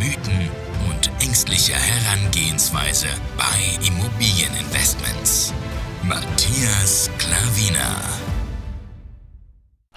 [0.00, 0.48] Mythen
[0.88, 5.52] und ängstliche Herangehensweise bei Immobilieninvestments.
[6.02, 8.29] Matthias Klavina.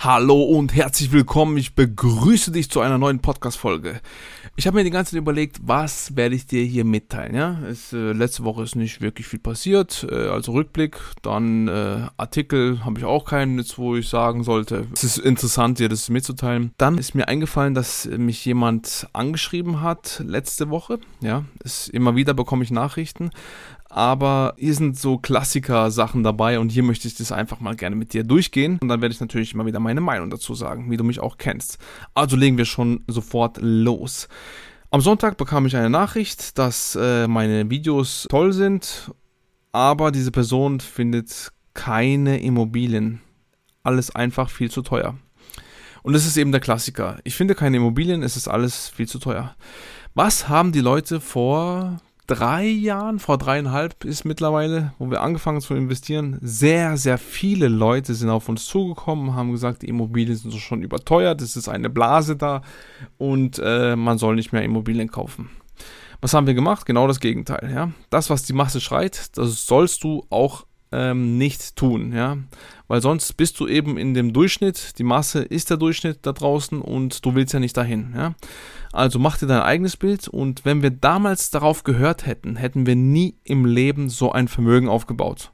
[0.04, 1.56] Hallo und herzlich willkommen.
[1.56, 4.02] Ich begrüße dich zu einer neuen Podcast-Folge.
[4.58, 7.34] Ich habe mir die ganze Zeit überlegt, was werde ich dir hier mitteilen.
[7.34, 7.60] Ja?
[7.70, 11.00] Es, äh, letzte Woche ist nicht wirklich viel passiert, äh, also Rückblick.
[11.22, 15.80] Dann äh, Artikel habe ich auch keinen, jetzt, wo ich sagen sollte, es ist interessant,
[15.80, 16.74] dir das mitzuteilen.
[16.78, 21.00] Dann ist mir eingefallen, dass mich jemand angeschrieben hat letzte Woche.
[21.22, 23.32] Ja, es, immer wieder bekomme ich Nachrichten
[23.94, 28.14] aber hier sind so Klassiker-Sachen dabei und hier möchte ich das einfach mal gerne mit
[28.14, 31.04] dir durchgehen und dann werde ich natürlich immer wieder meine Meinung dazu sagen, wie du
[31.04, 31.78] mich auch kennst.
[32.16, 34.28] Also legen wir schon sofort los.
[34.90, 39.12] Am Sonntag bekam ich eine Nachricht, dass äh, meine Videos toll sind,
[39.72, 43.22] aber diese Person findet keine Immobilien.
[43.84, 45.18] Alles einfach viel zu teuer.
[46.02, 47.20] Und das ist eben der Klassiker.
[47.26, 49.56] Ich finde keine Immobilien, es ist alles viel zu teuer.
[50.16, 55.74] Was haben die Leute vor drei Jahren, vor dreieinhalb ist mittlerweile, wo wir angefangen zu
[55.74, 60.84] investieren, sehr, sehr viele Leute sind auf uns zugekommen, haben gesagt, die Immobilien sind schon
[60.84, 62.62] überteuert, es ist eine Blase da
[63.18, 65.50] und äh, man soll nicht mehr Immobilien kaufen.
[66.22, 66.86] Was haben wir gemacht?
[66.86, 67.70] Genau das Gegenteil.
[67.74, 67.92] Ja?
[68.10, 72.38] Das, was die Masse schreit, das sollst du auch ähm, nicht tun, ja,
[72.88, 76.80] weil sonst bist du eben in dem Durchschnitt, die Masse ist der Durchschnitt da draußen
[76.82, 78.36] und du willst ja nicht dahin, ja.
[78.94, 82.96] Also mach dir dein eigenes Bild und wenn wir damals darauf gehört hätten, hätten wir
[82.96, 85.52] nie im Leben so ein Vermögen aufgebaut.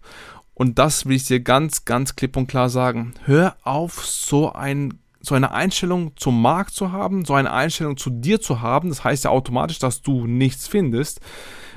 [0.53, 3.13] Und das will ich dir ganz, ganz klipp und klar sagen.
[3.23, 8.09] Hör auf, so ein so eine Einstellung zum Markt zu haben, so eine Einstellung zu
[8.09, 11.19] dir zu haben, das heißt ja automatisch, dass du nichts findest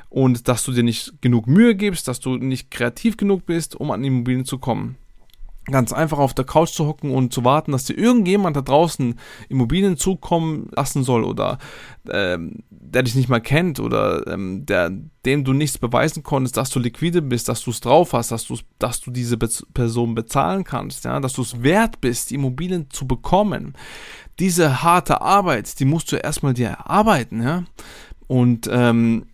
[0.08, 3.90] und dass du dir nicht genug Mühe gibst, dass du nicht kreativ genug bist, um
[3.90, 4.96] an Immobilien zu kommen.
[5.70, 9.14] Ganz einfach auf der Couch zu hocken und zu warten, dass dir irgendjemand da draußen
[9.48, 11.58] Immobilien zukommen lassen soll oder
[12.10, 14.90] ähm, der dich nicht mal kennt oder ähm, der,
[15.24, 18.52] dem du nichts beweisen konntest, dass du liquide bist, dass du es drauf hast, dass,
[18.80, 22.90] dass du diese Be Person bezahlen kannst, ja, dass du es wert bist, die Immobilien
[22.90, 23.74] zu bekommen.
[24.40, 27.64] Diese harte Arbeit, die musst du erstmal dir erarbeiten, ja.
[28.26, 29.26] Und ähm,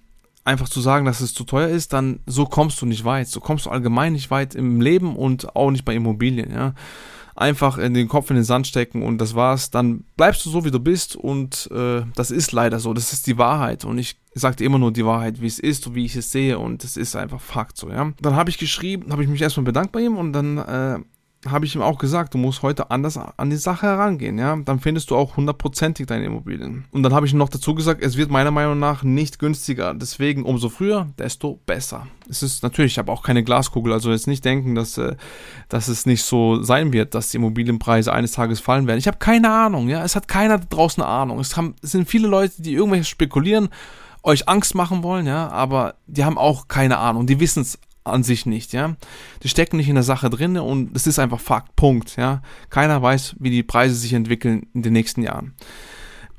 [0.49, 3.29] einfach zu sagen, dass es zu teuer ist, dann so kommst du nicht weit.
[3.29, 6.75] So kommst du allgemein nicht weit im Leben und auch nicht bei Immobilien, ja.
[7.37, 9.71] Einfach in den Kopf in den Sand stecken und das war's.
[9.71, 12.95] Dann bleibst du so, wie du bist und äh, das ist leider so.
[12.95, 15.95] Das ist die Wahrheit und ich sage immer nur die Wahrheit, wie es ist und
[15.95, 18.13] wie ich es sehe und es ist einfach Fakt so, ja.
[18.21, 20.99] Dann habe ich geschrieben, habe ich mich erstmal bedankt bei ihm und dann äh,
[21.51, 24.57] habe ich ihm auch gesagt, du musst heute anders an die Sache herangehen, ja.
[24.57, 26.85] Dann findest du auch hundertprozentig deine Immobilien.
[26.91, 29.95] Und dann habe ich ihm noch dazu gesagt, es wird meiner Meinung nach nicht günstiger.
[29.95, 32.07] Deswegen umso früher, desto besser.
[32.29, 35.17] Es ist natürlich, ich habe auch keine Glaskugel, also jetzt nicht denken, dass, äh,
[35.69, 38.99] dass es nicht so sein wird, dass die Immobilienpreise eines Tages fallen werden.
[38.99, 40.05] Ich habe keine Ahnung, ja.
[40.05, 41.41] Es hat keiner draußen eine Ahnung.
[41.41, 43.69] Es, haben, es sind viele Leute, die irgendwelche spekulieren
[44.23, 48.23] euch Angst machen wollen, ja, aber die haben auch keine Ahnung, die wissen es an
[48.23, 48.97] sich nicht, ja.
[49.43, 52.43] Die stecken nicht in der Sache drin und es ist einfach Fakt, Punkt, ja.
[52.71, 55.55] Keiner weiß, wie die Preise sich entwickeln in den nächsten Jahren.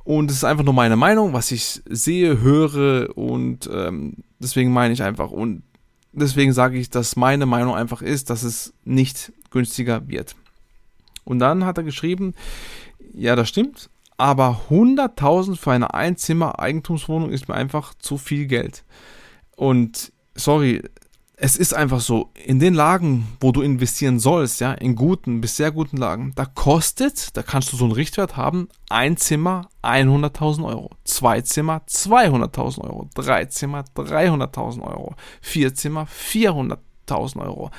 [0.03, 4.93] Und es ist einfach nur meine Meinung, was ich sehe, höre und ähm, deswegen meine
[4.93, 5.63] ich einfach und
[6.11, 10.35] deswegen sage ich, dass meine Meinung einfach ist, dass es nicht günstiger wird.
[11.25, 12.33] Und dann hat er geschrieben,
[13.13, 18.83] ja, das stimmt, aber 100.000 für eine Einzimmer-Eigentumswohnung ist mir einfach zu viel Geld.
[19.55, 20.81] Und sorry,
[21.41, 25.55] es ist einfach so, in den Lagen, wo du investieren sollst, ja, in guten bis
[25.55, 30.65] sehr guten Lagen, da kostet, da kannst du so einen Richtwert haben, ein Zimmer 100.000
[30.65, 37.71] Euro, zwei Zimmer 200.000 Euro, drei Zimmer 300.000 Euro, vier Zimmer 400.000 Euro.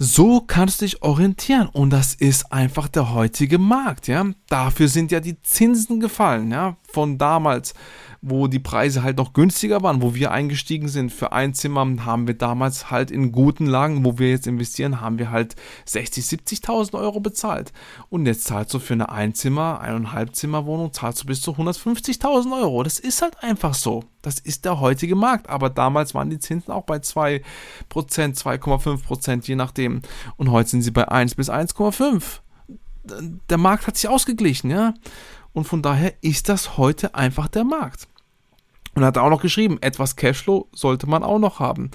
[0.00, 4.24] So kannst du dich orientieren und das ist einfach der heutige Markt, ja.
[4.48, 7.74] Dafür sind ja die Zinsen gefallen, ja, von damals
[8.20, 11.12] wo die Preise halt noch günstiger waren, wo wir eingestiegen sind.
[11.12, 15.18] Für ein Zimmer haben wir damals halt in guten Lagen, wo wir jetzt investieren, haben
[15.18, 15.54] wir halt
[15.84, 17.72] 60, 70.000 Euro bezahlt.
[18.10, 22.60] Und jetzt zahlst du für eine Einzimmer, eineinhalb Zimmer Wohnung, zahlst du bis zu 150.000
[22.60, 22.82] Euro.
[22.82, 24.04] Das ist halt einfach so.
[24.22, 25.48] Das ist der heutige Markt.
[25.48, 27.42] Aber damals waren die Zinsen auch bei 2%,
[27.90, 30.02] 2,5%, je nachdem.
[30.36, 32.40] Und heute sind sie bei 1 bis 1,5.
[33.48, 34.92] Der Markt hat sich ausgeglichen, ja.
[35.52, 38.08] Und von daher ist das heute einfach der Markt.
[38.94, 41.90] Und hat auch noch geschrieben, etwas Cashflow sollte man auch noch haben.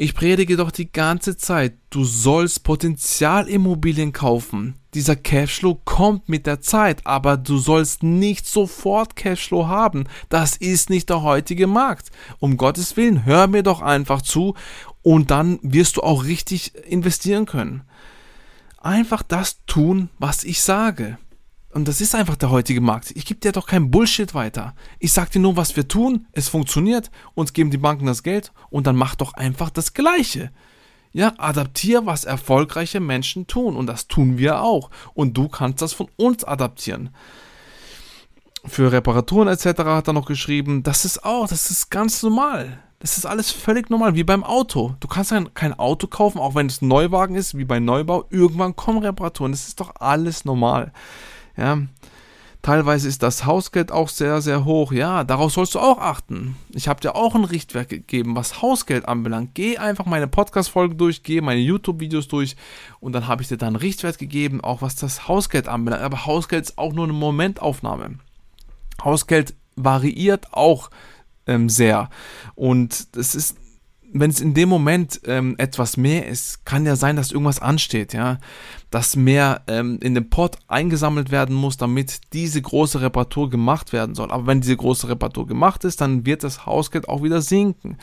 [0.00, 4.76] Ich predige doch die ganze Zeit, du sollst Potenzialimmobilien kaufen.
[4.94, 10.04] Dieser Cashflow kommt mit der Zeit, aber du sollst nicht sofort Cashflow haben.
[10.28, 12.12] Das ist nicht der heutige Markt.
[12.38, 14.54] Um Gottes Willen, hör mir doch einfach zu
[15.02, 17.82] und dann wirst du auch richtig investieren können.
[18.80, 21.18] Einfach das tun, was ich sage.
[21.72, 23.12] Und das ist einfach der heutige Markt.
[23.14, 24.74] Ich gebe dir doch kein Bullshit weiter.
[24.98, 26.26] Ich sage dir nur, was wir tun.
[26.32, 27.10] Es funktioniert.
[27.34, 28.52] Uns geben die Banken das Geld.
[28.70, 30.50] Und dann mach doch einfach das Gleiche.
[31.12, 33.76] Ja, adaptier, was erfolgreiche Menschen tun.
[33.76, 34.90] Und das tun wir auch.
[35.12, 37.10] Und du kannst das von uns adaptieren.
[38.64, 39.78] Für Reparaturen etc.
[39.84, 42.82] hat er noch geschrieben, das ist auch, das ist ganz normal.
[42.98, 44.96] Das ist alles völlig normal, wie beim Auto.
[44.98, 48.24] Du kannst kein Auto kaufen, auch wenn es Neuwagen ist, wie bei Neubau.
[48.30, 49.52] Irgendwann kommen Reparaturen.
[49.52, 50.92] Das ist doch alles normal.
[51.58, 51.78] Ja.
[52.62, 54.92] Teilweise ist das Hausgeld auch sehr, sehr hoch.
[54.92, 56.56] Ja, darauf sollst du auch achten.
[56.72, 59.54] Ich habe dir auch ein Richtwerk gegeben, was Hausgeld anbelangt.
[59.54, 62.56] Geh einfach meine Podcast-Folgen durch, geh meine YouTube-Videos durch
[63.00, 66.02] und dann habe ich dir dann einen Richtwert gegeben, auch was das Hausgeld anbelangt.
[66.02, 68.18] Aber Hausgeld ist auch nur eine Momentaufnahme.
[69.04, 70.90] Hausgeld variiert auch
[71.46, 72.10] ähm, sehr.
[72.56, 73.56] Und das ist
[74.20, 78.12] wenn es in dem Moment ähm, etwas mehr ist, kann ja sein, dass irgendwas ansteht,
[78.12, 78.38] ja,
[78.90, 84.14] dass mehr ähm, in den Pot eingesammelt werden muss, damit diese große Reparatur gemacht werden
[84.14, 84.30] soll.
[84.30, 87.98] Aber wenn diese große Reparatur gemacht ist, dann wird das Hausgeld auch wieder sinken.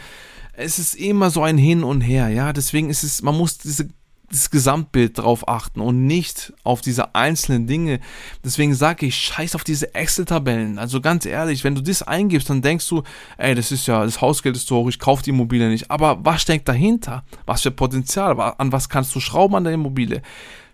[0.53, 2.53] Es ist immer so ein Hin und Her, ja.
[2.53, 3.89] Deswegen ist es, man muss diese
[4.29, 7.99] das Gesamtbild drauf achten und nicht auf diese einzelnen Dinge.
[8.43, 10.79] Deswegen sage ich, scheiß auf diese Excel-Tabellen.
[10.79, 13.03] Also ganz ehrlich, wenn du das eingibst, dann denkst du,
[13.37, 15.91] ey, das ist ja, das Hausgeld ist zu hoch, ich kaufe die Immobilie nicht.
[15.91, 17.23] Aber was steckt dahinter?
[17.45, 18.39] Was für Potenzial?
[18.39, 20.21] An was kannst du schrauben an der Immobilie?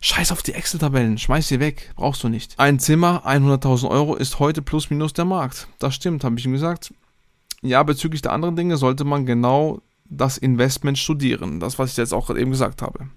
[0.03, 2.57] Scheiß auf die Excel-Tabellen, schmeiß sie weg, brauchst du nicht.
[2.57, 5.67] Ein Zimmer, 100.000 Euro ist heute plus minus der Markt.
[5.77, 6.91] Das stimmt, habe ich ihm gesagt.
[7.61, 9.81] Ja, bezüglich der anderen Dinge sollte man genau
[10.11, 11.59] das Investment studieren.
[11.59, 13.07] Das, was ich jetzt auch eben gesagt habe.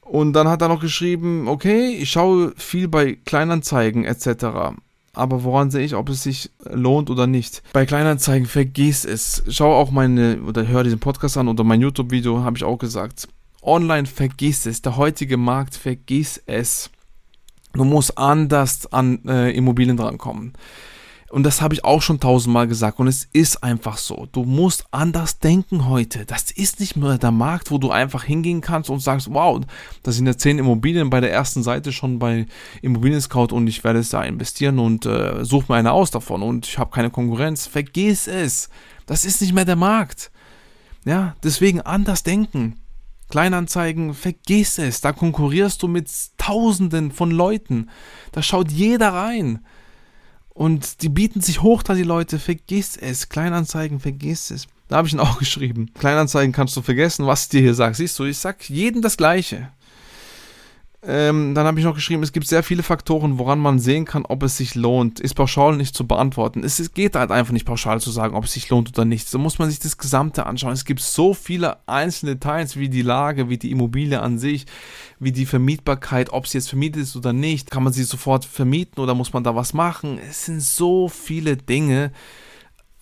[0.00, 4.76] Und dann hat er noch geschrieben, okay, ich schaue viel bei Kleinanzeigen etc.
[5.12, 7.62] Aber woran sehe ich, ob es sich lohnt oder nicht?
[7.72, 9.42] Bei Kleinanzeigen vergiss es.
[9.48, 13.28] Schau auch meine oder hör diesen Podcast an oder mein YouTube-Video, habe ich auch gesagt.
[13.62, 14.82] Online vergiss es.
[14.82, 16.90] Der heutige Markt vergiss es.
[17.72, 20.52] Du musst anders an äh, Immobilien drankommen.
[21.34, 23.00] Und das habe ich auch schon tausendmal gesagt.
[23.00, 24.28] Und es ist einfach so.
[24.30, 26.24] Du musst anders denken heute.
[26.24, 29.60] Das ist nicht mehr der Markt, wo du einfach hingehen kannst und sagst, wow,
[30.04, 32.46] da sind ja zehn Immobilien bei der ersten Seite schon bei
[32.82, 36.40] Immobilien Scout und ich werde es da investieren und äh, suche mir eine aus davon
[36.40, 37.66] und ich habe keine Konkurrenz.
[37.66, 38.68] Vergiss es.
[39.04, 40.30] Das ist nicht mehr der Markt.
[41.04, 42.76] Ja, deswegen anders denken.
[43.28, 45.00] Kleinanzeigen, vergiss es.
[45.00, 46.08] Da konkurrierst du mit
[46.38, 47.90] Tausenden von Leuten.
[48.30, 49.64] Da schaut jeder rein.
[50.54, 52.38] Und die bieten sich hoch da, die Leute.
[52.38, 53.28] Vergiss es.
[53.28, 54.66] Kleinanzeigen, vergiss es.
[54.88, 55.90] Da habe ich ihn auch geschrieben.
[55.98, 57.94] Kleinanzeigen kannst du vergessen, was ich dir hier sage.
[57.94, 59.70] Siehst du, ich sag jedem das Gleiche.
[61.06, 64.24] Ähm, dann habe ich noch geschrieben, es gibt sehr viele Faktoren, woran man sehen kann,
[64.24, 65.20] ob es sich lohnt.
[65.20, 66.64] Ist pauschal nicht zu beantworten.
[66.64, 69.28] Es geht halt einfach nicht pauschal zu sagen, ob es sich lohnt oder nicht.
[69.28, 70.72] So muss man sich das Gesamte anschauen.
[70.72, 74.64] Es gibt so viele einzelne Details, wie die Lage, wie die Immobilie an sich,
[75.18, 77.70] wie die Vermietbarkeit, ob sie jetzt vermietet ist oder nicht.
[77.70, 80.18] Kann man sie sofort vermieten oder muss man da was machen?
[80.18, 82.12] Es sind so viele Dinge,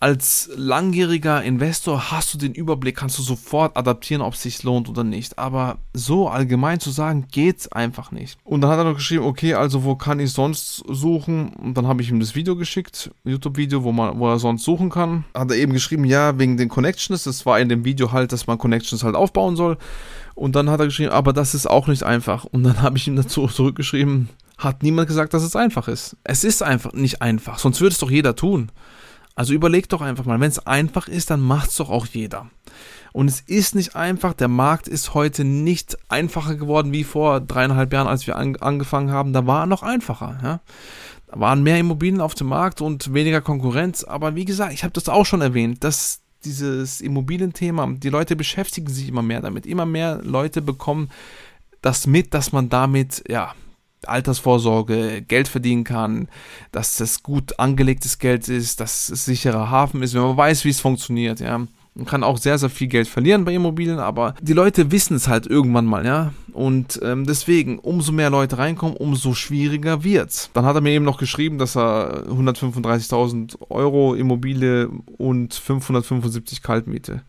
[0.03, 4.89] als langjähriger Investor hast du den Überblick, kannst du sofort adaptieren, ob es sich lohnt
[4.89, 5.39] oder nicht.
[5.39, 8.37] Aber so allgemein zu sagen, geht's einfach nicht.
[8.43, 11.51] Und dann hat er noch geschrieben, okay, also wo kann ich sonst suchen?
[11.51, 14.91] Und dann habe ich ihm das Video geschickt, YouTube-Video, wo man, wo er sonst suchen
[14.91, 15.25] kann.
[15.35, 17.23] Hat er eben geschrieben, ja, wegen den Connections.
[17.23, 19.79] Das war in dem Video halt, dass man Connections halt aufbauen soll.
[20.35, 22.45] Und dann hat er geschrieben, aber das ist auch nicht einfach.
[22.45, 26.17] Und dann habe ich ihm dazu zurückgeschrieben, hat niemand gesagt, dass es einfach ist.
[26.25, 28.73] Es ist einfach nicht einfach, sonst würde es doch jeder tun.
[29.35, 32.51] Also überleg doch einfach mal, wenn es einfach ist, dann macht es doch auch jeder.
[33.13, 37.93] Und es ist nicht einfach, der Markt ist heute nicht einfacher geworden wie vor dreieinhalb
[37.93, 39.33] Jahren, als wir an, angefangen haben.
[39.33, 40.39] Da war er noch einfacher.
[40.43, 40.61] Ja?
[41.27, 44.05] Da waren mehr Immobilien auf dem Markt und weniger Konkurrenz.
[44.05, 48.89] Aber wie gesagt, ich habe das auch schon erwähnt, dass dieses Immobilienthema, die Leute beschäftigen
[48.89, 49.67] sich immer mehr damit.
[49.67, 51.11] Immer mehr Leute bekommen
[51.83, 53.55] das mit, dass man damit, ja,
[54.09, 56.29] Altersvorsorge, Geld verdienen kann,
[56.71, 60.71] dass das gut angelegtes Geld ist, dass es sicherer Hafen ist, wenn man weiß, wie
[60.71, 61.67] es funktioniert, ja.
[61.95, 65.29] Man kann auch sehr, sehr viel Geld verlieren bei Immobilien, aber die Leute wissen es
[65.29, 66.33] halt irgendwann mal, ja.
[66.55, 70.51] Und ähm, deswegen, umso mehr Leute reinkommen, umso schwieriger wird's.
[70.55, 77.23] Dann hat er mir eben noch geschrieben, dass er 135.000 Euro Immobilie und 575 Kaltmiete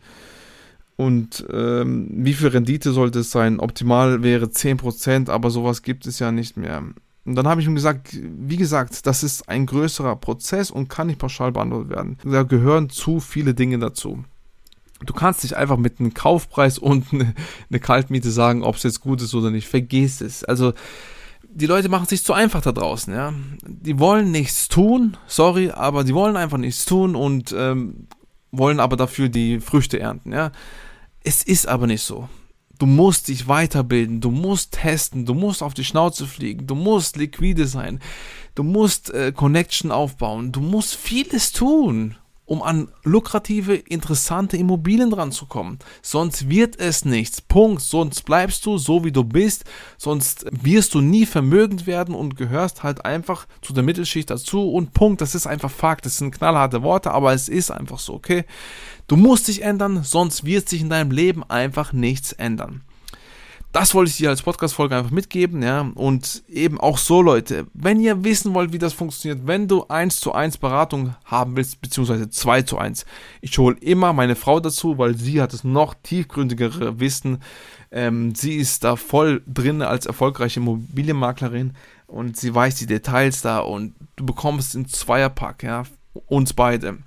[0.96, 3.58] und ähm, wie viel Rendite sollte es sein?
[3.58, 6.82] Optimal wäre 10%, aber sowas gibt es ja nicht mehr.
[7.24, 11.06] Und dann habe ich ihm gesagt, wie gesagt, das ist ein größerer Prozess und kann
[11.06, 12.18] nicht pauschal beantwortet werden.
[12.24, 14.24] Da gehören zu viele Dinge dazu.
[15.04, 19.22] Du kannst nicht einfach mit einem Kaufpreis und eine, Kaltmiete sagen, ob es jetzt gut
[19.22, 19.66] ist oder nicht.
[19.66, 20.44] Vergiss es.
[20.44, 20.74] Also
[21.42, 23.32] die Leute machen es sich zu einfach da draußen, ja.
[23.66, 28.08] Die wollen nichts tun, sorry, aber die wollen einfach nichts tun und ähm,
[28.58, 30.52] wollen aber dafür die Früchte ernten, ja.
[31.22, 32.28] Es ist aber nicht so.
[32.78, 37.16] Du musst dich weiterbilden, du musst testen, du musst auf die Schnauze fliegen, du musst
[37.16, 38.00] liquide sein,
[38.54, 45.78] du musst äh, Connection aufbauen, du musst vieles tun um an lukrative, interessante Immobilien ranzukommen.
[46.02, 47.40] Sonst wird es nichts.
[47.40, 47.80] Punkt.
[47.80, 49.64] Sonst bleibst du so, wie du bist.
[49.96, 54.70] Sonst wirst du nie vermögend werden und gehörst halt einfach zu der Mittelschicht dazu.
[54.70, 55.20] Und Punkt.
[55.20, 56.04] Das ist einfach Fakt.
[56.04, 58.44] Das sind knallharte Worte, aber es ist einfach so, okay?
[59.06, 62.82] Du musst dich ändern, sonst wird sich in deinem Leben einfach nichts ändern
[63.74, 65.90] das wollte ich dir als Podcast-Folge einfach mitgeben, ja.
[65.96, 70.20] Und eben auch so, Leute, wenn ihr wissen wollt, wie das funktioniert, wenn du 1
[70.20, 73.04] zu 1 Beratung haben willst, beziehungsweise 2 zu 1,
[73.40, 77.42] ich hole immer meine Frau dazu, weil sie hat das noch tiefgründigere Wissen.
[77.90, 81.72] Ähm, sie ist da voll drin als erfolgreiche Immobilienmaklerin
[82.06, 85.82] und sie weiß die Details da und du bekommst in Zweierpack, ja,
[86.28, 86.98] uns beide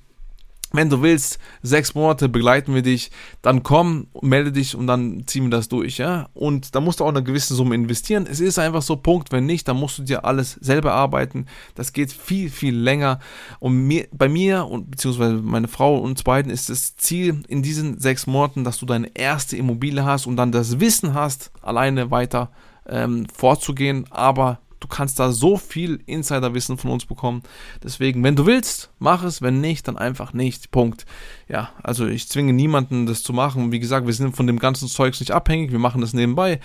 [0.73, 5.43] wenn du willst, sechs Monate begleiten wir dich, dann komm, melde dich und dann ziehen
[5.43, 6.27] wir das durch, ja.
[6.33, 8.27] Und da musst du auch eine gewisse Summe investieren.
[8.29, 9.31] Es ist einfach so, Punkt.
[9.31, 11.45] Wenn nicht, dann musst du dir alles selber arbeiten.
[11.75, 13.19] Das geht viel, viel länger.
[13.59, 17.63] Und mir, bei mir und beziehungsweise meine Frau und uns beiden ist das Ziel in
[17.63, 22.11] diesen sechs Monaten, dass du deine erste Immobilie hast und dann das Wissen hast, alleine
[22.11, 22.51] weiter
[22.87, 27.43] ähm, vorzugehen, aber Du kannst da so viel Insiderwissen von uns bekommen.
[27.83, 29.41] Deswegen, wenn du willst, mach es.
[29.41, 30.71] Wenn nicht, dann einfach nicht.
[30.71, 31.05] Punkt.
[31.47, 33.71] Ja, also ich zwinge niemanden, das zu machen.
[33.71, 35.71] Wie gesagt, wir sind von dem ganzen Zeugs nicht abhängig.
[35.71, 36.59] Wir machen das nebenbei.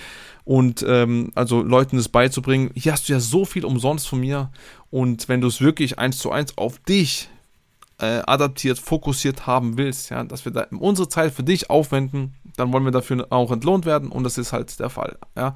[0.44, 4.50] Und ähm, also Leuten das beizubringen, hier hast du ja so viel umsonst von mir.
[4.90, 7.30] Und wenn du es wirklich eins zu eins auf dich
[7.98, 12.72] äh, adaptiert, fokussiert haben willst, ja, dass wir da unsere Zeit für dich aufwenden, dann
[12.72, 15.16] wollen wir dafür auch entlohnt werden und das ist halt der Fall.
[15.36, 15.54] Ja.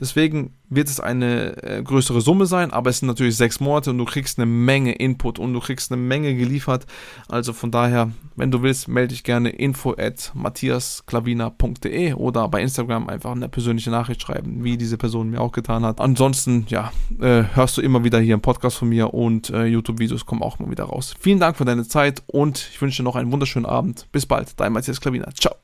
[0.00, 3.98] Deswegen wird es eine äh, größere Summe sein, aber es sind natürlich sechs Monate und
[3.98, 6.86] du kriegst eine Menge Input und du kriegst eine Menge geliefert.
[7.28, 13.08] Also von daher, wenn du willst, melde dich gerne info at matthiasklavina.de oder bei Instagram
[13.08, 16.00] einfach eine persönliche Nachricht schreiben, wie diese Person mir auch getan hat.
[16.00, 20.26] Ansonsten, ja, äh, hörst du immer wieder hier im Podcast von mir und äh, YouTube-Videos
[20.26, 21.14] kommen auch immer wieder raus.
[21.18, 24.06] Vielen Dank für deine Zeit und ich wünsche dir noch einen wunderschönen Abend.
[24.12, 25.30] Bis bald, dein Matthias Klavina.
[25.34, 25.58] Ciao.